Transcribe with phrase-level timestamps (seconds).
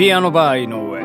[0.00, 0.98] ピアノバー井上。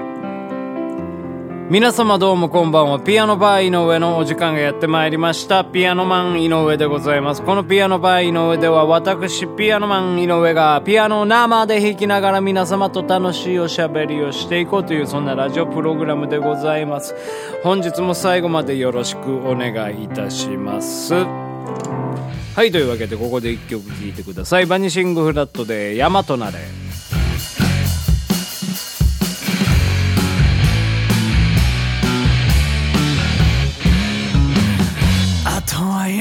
[1.70, 2.98] 皆様どうもこんばんは。
[2.98, 5.66] ピアノバー井上のお時間がやってまいりました。
[5.66, 7.42] ピアノマン井上でございます。
[7.42, 17.16] このピアノバー井上では私ピアノマン井上がピアノを生で弾きながら皆様と楽しいおしゃべりをしていこうというそんなラジオプログラムでございます。
[17.64, 21.14] 本日も最後までよろしくお願いいたします。
[21.14, 24.66] はいというわけでここで1曲聴いてください。
[24.66, 26.60] バニシングフラットで「山となれ」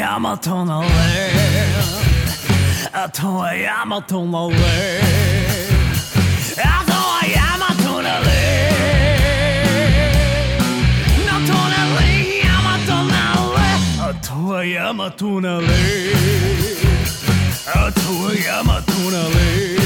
[0.04, 0.96] とは山となれ
[2.92, 5.00] あとは山となれ
[6.62, 8.26] あとは山となれ
[11.26, 12.04] なとなれ
[12.44, 13.16] 山とな
[13.56, 13.64] れ
[13.98, 15.66] あとは山となれ
[17.66, 19.28] あとは山とな
[19.78, 19.83] れ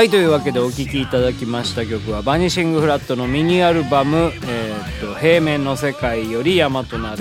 [0.00, 7.16] はいというわけでお聴きいただきました曲はバニシングフラットのミニアルバム「えーっと平面の世界より山となれ」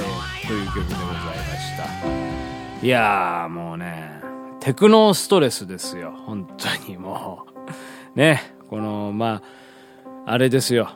[0.47, 2.85] という曲でございました。
[2.85, 4.21] いやーもうね
[4.61, 7.47] テクノストレスですよ本当にも
[8.15, 8.17] う。
[8.17, 9.41] ねこのま
[10.25, 10.89] ああれですよ。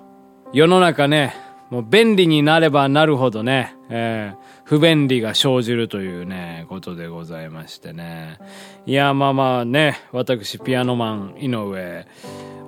[0.53, 1.35] 世の中ね
[1.69, 8.39] もう便利になればなるほどね、えー不便利が生じるというねことでございましてね。
[8.87, 12.07] いやまあまあね私ピアノマン井上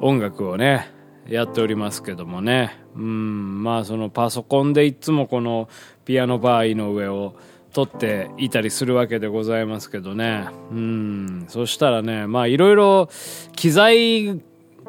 [0.02, 0.92] 音楽をね
[1.28, 2.78] やっておりますけどもね。
[2.96, 5.68] うんまあそのパソコンでいつもこの
[6.06, 7.34] ピアノバー井上を
[7.74, 10.46] 撮っていたりするわけでございますけどね。
[10.70, 13.10] うんそしたらねまあいろいろ
[13.56, 14.40] 機材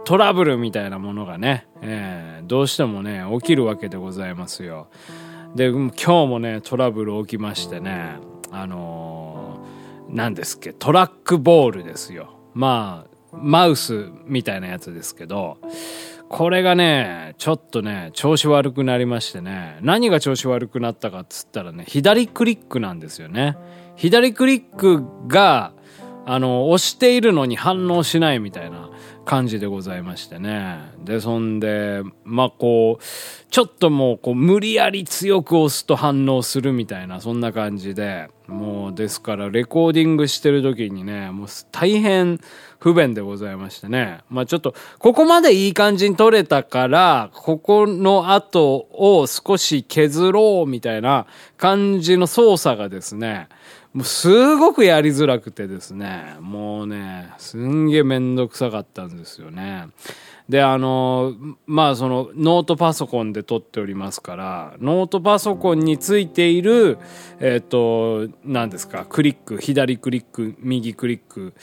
[0.04, 4.88] トラブルみたいなものがね、えーどうしてもね起きるわけでございますよ。
[5.56, 8.18] で今日もねトラブル起きましてね
[8.50, 9.46] あのー
[10.08, 12.38] 何ですっけトラックボールですよ。
[12.54, 15.58] まあマウスみたいなやつですけど
[16.28, 23.56] これがねちょっとね調子悪くなりましてね何が調子悪くなったかっつったらね左クリックなんですよね。
[23.96, 25.72] 左クリックが
[26.24, 28.90] あの押しているのに反応しないみたいな。
[29.26, 30.78] 感じでございましてね。
[31.04, 33.04] でそんでまあこう
[33.50, 42.38] ちょっともうこう無理やり強く押すと反応するみたいなそんな感じでもうですからレコーディングしてる時にねもう大変
[42.78, 44.20] 不便でございましてね。
[44.30, 51.26] まあちょっとここまでいい感じに撮れたからここの後を少し削ろうみたいな
[51.56, 53.48] 感じの操作がですね
[53.96, 59.86] もうすごくやりづらくてですね、もうね、すんげえめんどくさかったんですよね。
[60.50, 61.32] で、あの、
[61.64, 66.98] まあそのノートパソコンで撮っておりますから、ノートパソコンについている、
[67.40, 71.54] えっ、と、何ですか、クリック、左クリック、右クリック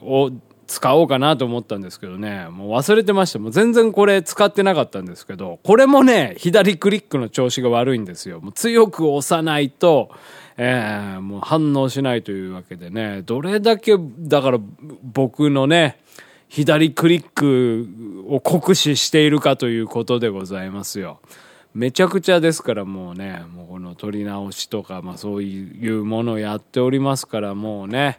[0.00, 0.32] を
[0.66, 3.38] 使おうかなと思ったんですけどね、もう忘れてました。
[3.38, 8.40] もう全然これ使ってなかったんですけど、これもね、左クリックの調子が悪いんですよ。
[8.40, 10.10] もう強く押さないと、
[10.56, 14.58] えーもう反応しないというわけでね、どれだけ、だから
[15.02, 15.98] 僕のね、
[16.48, 21.20] 左クリックを酷使しているかということでございますよ。
[21.74, 28.18] めちゃくちゃですからもうね、もうこの撮り直しとか、まあそういうものをやっておりますからもうね、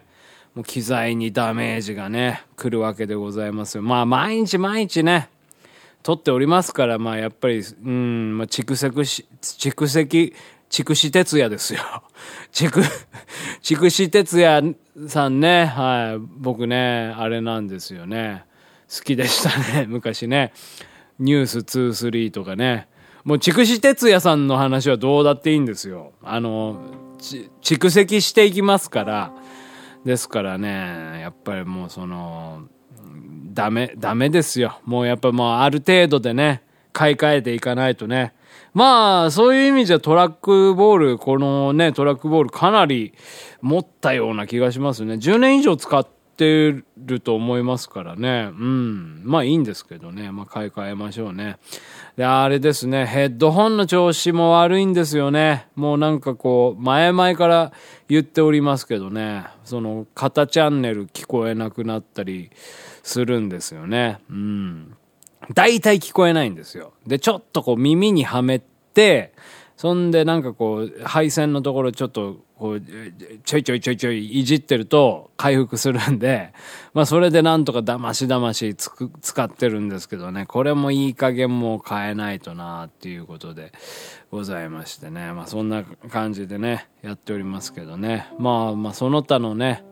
[0.54, 3.82] もう機材にダメージがね、来るわけでございますよ。
[3.82, 5.28] まあ毎日毎日ね、
[6.02, 10.34] 撮っておりますから、まあやっぱり、うん、まあ蓄積し、蓄積、
[10.74, 11.80] 筑紫哲也ですよ。
[12.50, 12.82] 筑、
[13.62, 14.74] 筑紫哲也
[15.06, 18.44] さんね、はい、僕ね、あれなんですよね。
[18.92, 20.52] 好きでしたね、 昔ね。
[21.20, 22.88] ニュース23とかね。
[23.22, 26.10] もう筑紫哲也さんの話はどうだっていいんですよ。
[26.24, 26.80] あの、
[27.62, 29.32] 蓄積していきますから。
[30.04, 32.64] ですからね、やっぱりもうその、
[33.52, 34.80] ダメ、ダメですよ。
[34.84, 36.62] もうやっぱもうある程度でね、
[36.92, 38.32] 買い替えていかないとね。
[38.74, 43.14] まあ、そういう意味じゃトラックボール、このね、トラックボールかなり
[43.62, 45.14] 持ったような気がしますね。
[45.14, 46.04] 10年以上使っ
[46.36, 48.50] てると思いますからね。
[48.50, 49.22] うん。
[49.24, 50.32] まあいいんですけどね。
[50.32, 51.58] まあ買い替えましょうね。
[52.16, 53.06] で、あれですね。
[53.06, 55.68] ヘッドホンの調子も悪いんですよね。
[55.76, 57.72] もうなんかこう、前々から
[58.08, 59.44] 言っておりますけどね。
[59.62, 62.50] その、肩チャンネル聞こえなくなったり
[63.04, 64.18] するんですよね。
[64.28, 64.96] うん。
[65.52, 66.92] 大体聞こえないんですよ。
[67.06, 69.34] で、ちょっとこう耳にはめて、
[69.76, 72.82] そんでなんかこう、配線のところちょっとこう、
[73.44, 76.52] ちょいちょいちょいちょいいじってると回復するんで、
[76.92, 83.72] まあそれでなんとかだましだましつく使ってるんですけどね、これもいい加減もう変えないとなっていうことで
[84.30, 89.84] ございましてね、まあそんな感じでね、やっておりますけどね、まあまあその他のね、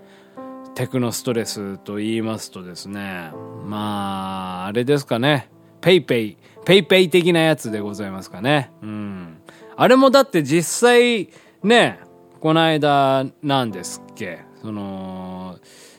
[0.74, 3.30] テクノストレスと言いますとですね、
[3.66, 5.50] まあ、あれですかね。
[5.82, 8.70] PayPay、PayPay 的なやつでございますかね。
[8.82, 9.42] うん。
[9.76, 11.28] あれもだって実際、
[11.62, 12.00] ね、
[12.40, 15.58] この間、なんですっけ、その、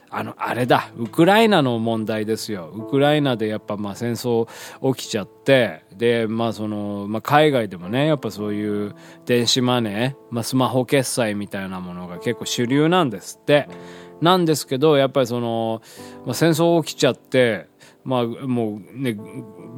[0.10, 2.72] あの、あれだ、ウクライナの問題ですよ。
[2.74, 4.48] ウクライナでやっぱまあ戦争
[4.96, 13.68] 起きちゃって、で、まあその、まあ海外でもね、やっぱそういう電子マネー、まあスマホ決済みたいなものが結構主流なんですって。
[14.24, 15.82] なんですけどやっぱりその、
[16.26, 17.68] まあ、戦争起きちゃって
[18.04, 19.18] まあもうね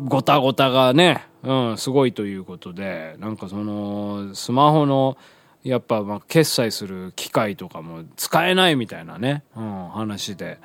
[0.05, 5.17] ごたごたがね、うん、すごいということでなんかそのスマホの
[5.63, 10.59] やっぱまあ決済する機械とかも使えないみたいなね、うん、話で。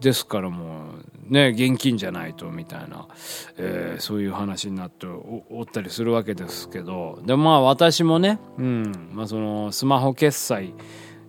[0.00, 0.96] ですからも
[1.30, 3.06] うね現金じゃないとみたいな、
[3.56, 10.74] えー、そういう話になっておったりするわけですけどでまあ私もね、うんまあ、そのスマホ決済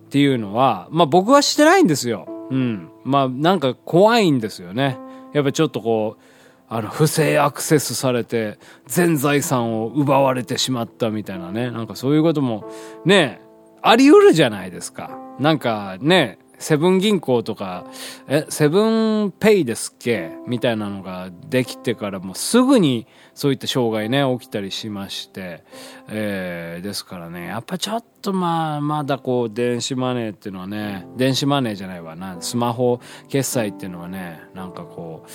[0.06, 2.26] っていうのは、まあ僕はしてないんですよ。
[2.50, 2.88] うん。
[3.04, 4.98] まあなんか怖いんですよね。
[5.32, 6.22] やっぱちょっとこう、
[6.68, 11.70] あの、不正アクセスされて、全財産を奪われてしまったみたいなね。
[11.70, 12.64] なんかそういうことも、
[13.04, 13.40] ね、
[13.82, 15.16] あり得るじゃないですか。
[15.38, 17.84] なんかね、セブン銀行とか、
[18.28, 20.32] え、セブンペイですっけ？
[20.46, 25.64] みたいなのができてからもうすぐにそういった障害ね、起きたりしまして、
[26.08, 35.30] えー、ですからね、やっぱちょっとまあ、まだこう、電子マネーっていうのはね、電子マネーじゃないわな、スマホ決済っていうのはね、なんかこう、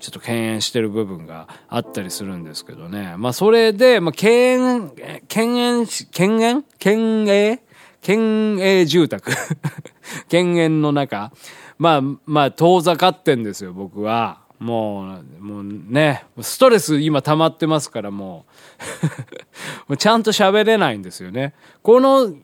[0.00, 3.14] ちょっと敬遠してる部分があったりするんですけどね。
[3.16, 4.92] まあそれで、まあ敬遠、
[5.28, 6.64] 敬遠し、敬遠？
[6.78, 7.60] 敬遠？
[8.04, 9.32] 県営住宅
[10.28, 11.32] 県営の中。
[11.78, 14.40] まあ、まあ、遠ざかってんですよ、僕は。
[14.60, 18.44] もう、もうね、ストレス今溜まってますからも
[19.88, 21.54] う もうちゃんと喋れないんですよね。
[21.82, 22.34] この、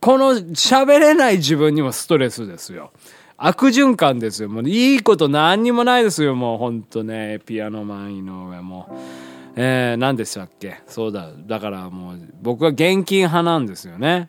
[0.00, 2.92] この喋れない自分にもストレスですよ。
[3.36, 4.48] 悪循環ですよ。
[4.48, 7.40] もういいこと何にもないですよ、もうほんとね。
[7.44, 8.96] ピアノマン井上も。
[9.56, 10.82] えー、何でしたっけ？
[10.86, 11.30] そうだ。
[11.36, 14.28] だからもう僕は現金派なんですよね。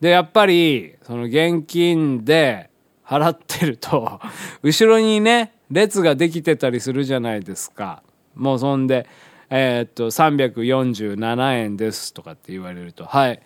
[0.00, 2.70] で、やっぱり、その現金で
[3.04, 4.20] 払ってると、
[4.62, 8.02] 後ろにね、列ができてたりするじゃないですか。
[8.34, 9.06] もうそんで、
[9.48, 13.40] えー、っと、347円ですとかって言われると、はい、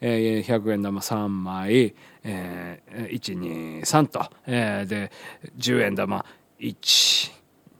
[0.00, 5.12] えー、100円玉3枚、えー、1、2、3と、えー、で、
[5.58, 6.24] 10円玉
[6.60, 7.32] 1、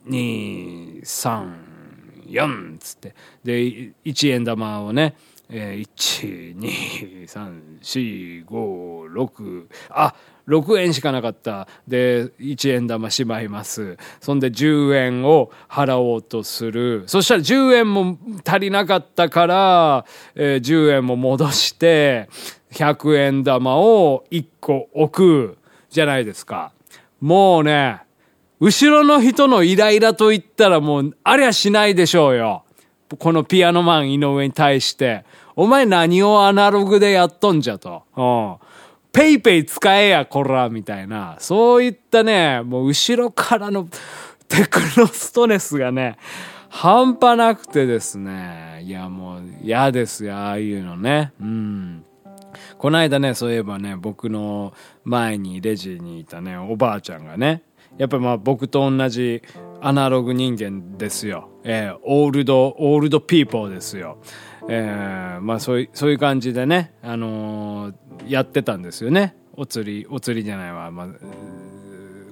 [0.07, 1.53] 2、3、
[2.29, 3.15] 4っつって、
[3.45, 5.15] で、1円玉をね、
[5.51, 5.89] えー、
[7.81, 10.15] 12345あ
[10.49, 11.69] 6円しかなかった。
[11.89, 13.97] で1円玉しまいます。
[14.21, 17.05] そんで10円を払おうとする。
[17.07, 22.29] そしたら10円も足りなかったから、えー、10円も戻して
[22.73, 25.59] 100円玉を1個置く。
[25.95, 26.73] じゃないですか。
[27.21, 28.01] もうね
[28.59, 32.64] 後ろの人のイライラと言ったらもうありゃしないでしょうよ。
[33.17, 35.25] このピアノマン井上に対して、
[35.57, 38.03] お前何をアナログでやっとんじゃと。
[38.17, 38.57] うん。
[39.13, 41.37] ペイペイ使えや、こら、みたいな。
[41.39, 43.87] そういったね、もう後ろからの
[44.49, 46.17] テクノストレスがね、
[46.69, 48.83] 半端なくてですね。
[48.85, 51.33] いや、もう嫌ですよ、ああいうのね。
[51.41, 52.05] うん。
[52.77, 57.63] この間ね、そういえばね、僕の前にレジにいたね、おばあちゃんがね、
[57.99, 59.43] やっぱまあ僕と同じ
[59.81, 61.51] アナログ人間ですよ。
[61.63, 64.19] えー、 old、old people ですよ。
[64.69, 67.95] えー、まあそういう、そういう感じでね、あのー、
[68.29, 69.37] やってたんですよね。
[69.57, 71.09] お釣り、お釣りじゃないわ、まあ、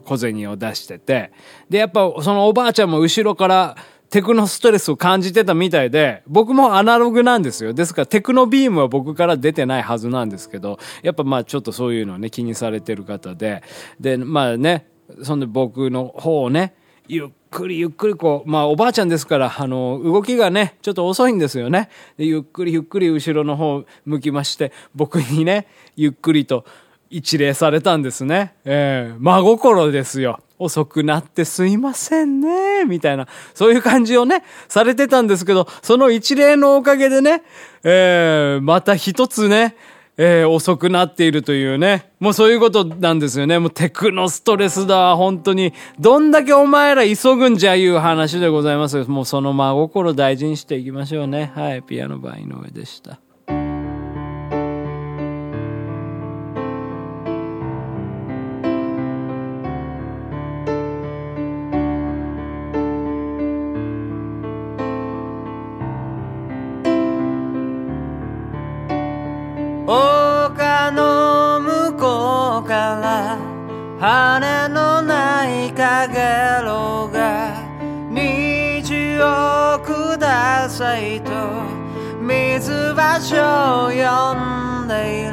[0.04, 1.32] 小銭を出してて。
[1.68, 3.76] で、やっぱそのおばあちゃんも後ろから
[4.10, 7.72] テクノストレスを感じてたみたいで、僕もアナログなんですよ。
[7.72, 13.62] ですからテクノビームは僕から出てないはずなんですけど、やっぱまあちょっとそういうのね、気にされてる方で。
[14.00, 14.86] で、まあね、
[15.22, 16.74] そんで僕の方をね、
[17.08, 21.88] ゆっくりゆっくりこう、まあおばあちゃんですから、あの、動きがね、ちょっと遅いんですよね。
[22.16, 25.66] でゆっくりゆっくり後ろの方向きまして、僕にね、
[25.96, 26.64] ゆっくりと
[27.10, 28.54] 一礼されたんですね。
[28.64, 30.40] ええー、真心ですよ。
[30.58, 37.42] 遅くなってすいませんね、みたいな、そういう感じをね、されてたんですけど、その一例のおかげでね、
[37.82, 39.76] えー、また一つね、
[40.18, 42.10] えー、遅くなっているというね。
[42.20, 43.58] もうそういうことなんですよね。
[43.58, 45.16] もうテクノストレスだ。
[45.16, 45.72] 本当に。
[45.98, 49.04] どんだけお前ら急ぐんじゃいう話でございます。
[49.04, 51.50] もうその真心大事にしていきましょうね。
[51.54, 51.82] はい。
[51.82, 53.21] ピアノバイの上でした。
[83.32, 83.96] 水橋を呼
[84.84, 85.32] んでい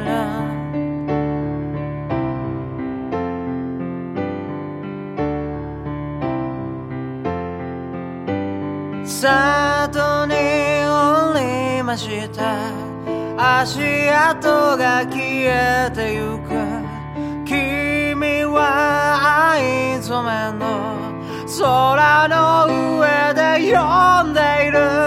[9.04, 10.32] 里に
[10.86, 12.38] 降りました。
[13.36, 16.48] 足跡が消えてゆく。
[17.44, 20.64] 君は藍染めの
[21.58, 22.66] 空の
[22.98, 23.78] 上で呼
[24.24, 24.99] んでいる。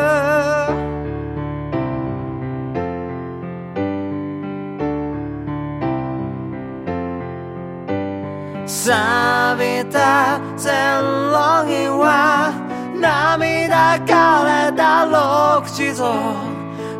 [8.73, 10.71] 錆びた線
[11.29, 12.51] 路には
[12.99, 14.09] 涙枯
[14.43, 16.09] れた六地蔵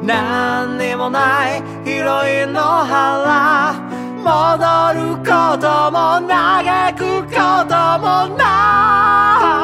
[0.03, 3.74] 何にもない広いの腹
[4.22, 7.36] 戻ることも嘆くこ
[7.68, 9.62] ともない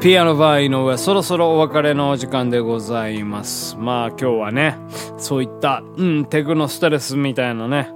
[0.00, 3.76] ピアノバー井上、そろそろお別れのお時間でございます。
[3.76, 4.76] まあ今日はね、
[5.16, 7.90] そういった、うん、テクノストレスみたいなね、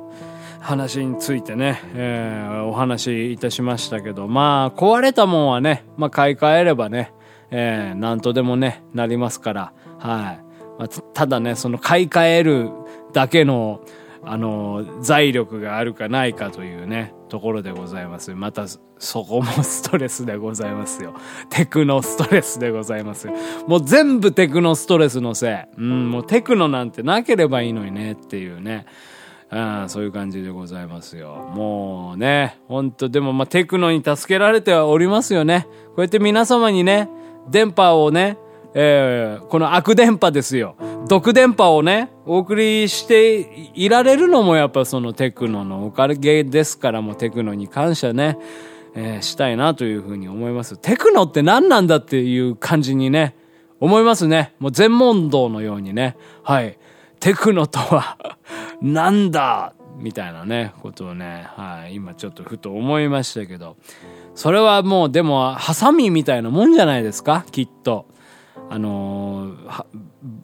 [0.61, 7.12] 話についてね、えー、お話しいたしましたけど、まあ壊れたもんはね、まあ買い替えればね、
[7.50, 10.45] えー、なんとでもね、なりますから、はい。
[10.78, 12.71] まあ、ただね、その買い替える
[13.12, 13.83] だけの、
[14.25, 18.35] あの、財力があるかないかというね、ところでございます。
[18.35, 18.67] また、
[18.99, 21.15] そこもストレスでございますよ。
[21.49, 23.29] テクノストレスでございます。
[23.67, 25.81] もう全部テクノストレスのせい。
[25.81, 28.85] うん、もうテクノなんてなければいいのにねっていうね。
[29.51, 31.51] うん、そういう感じでございますよ。
[31.55, 35.67] もうね、ほんと、でもまあテクノに助けられてはおりますよね。
[35.89, 37.09] こうやって皆様にね、
[37.49, 38.37] 電波をね、
[38.75, 40.77] えー、この悪電波ですよ。
[41.09, 48.39] 毒電波をね、お送りしていられるのもやっぱそのテクノのおかげですからもうテクノに感謝ね、
[48.95, 50.77] えー、したいなというふうに思います。
[50.77, 53.35] テクノって何なんだっていう感じにね、
[53.81, 54.55] 思いますね。
[54.61, 56.17] もう全問答のようにね。
[56.45, 56.79] はい。
[57.19, 58.17] テクノとは
[58.81, 61.95] なんだみたいなね、ことをね、はい。
[61.97, 63.77] 今ちょっとふと思いましたけど。
[64.35, 67.45] それはもうでも、ハサミみたいなもんじゃないですか？
[67.50, 68.07] きっと。
[68.71, 69.85] あのー、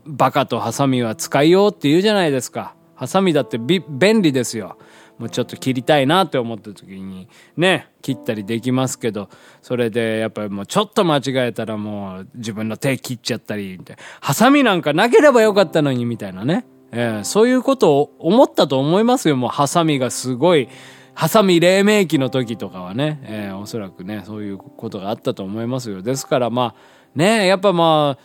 [0.04, 2.74] バカとハサミは使いようって言うじゃないですか。
[2.96, 4.76] ハサミだって便利ですよ。
[5.18, 9.28] もうちょっと切りたいなって思った時にね、切ったりできますけど、
[9.62, 13.80] それでやっぱりもうちょっと間違えたらもう自分の手切っちゃったり、
[14.20, 16.66] ハサミなんかなければよかったのにみたいなね。
[16.90, 19.36] えー、そういうことを思ったと思いますよ。
[19.36, 20.68] もうハサミがすごい、
[21.14, 26.02] ハサミ黎明期の時とかはね、えー、おそらくね、そういうことがあったと思いますよ。
[26.02, 26.74] ですからまあ、
[27.16, 28.22] ねやっぱまあ、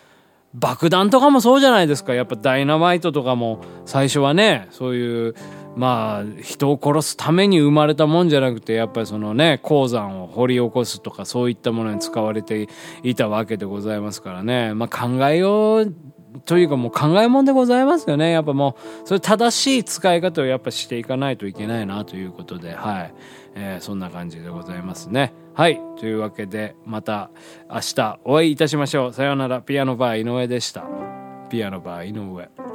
[0.53, 2.13] 爆弾とかもそうじゃないですか。
[2.13, 5.35] やっぱダイナマイトとかも最初はね、そういう、
[5.75, 12.67] まあ、人を殺すために生まれたもんじゃなくて、やっぱりそのね、鉱山を掘り起こすとかそういったものに使われて
[13.03, 14.73] いたわけでございますからね。
[14.73, 15.95] まあ考えよう
[16.45, 18.31] というかもう考えもんでございますよね。
[18.31, 23.13] やっぱもう、それ正しい使い方をやっぱしていかないといけないなということで、はい。
[23.55, 25.33] えー、そんな感じでございますね。
[25.53, 25.79] はい。
[25.99, 27.29] というわけで、また
[27.69, 29.13] 明日お会いいたしましょう。
[29.13, 29.61] さようなら。
[29.61, 30.85] ピアノバー井上でした。
[31.49, 32.70] ピアノバー井上。